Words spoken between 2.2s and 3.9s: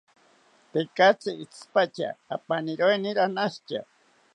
apaniroeni ranashita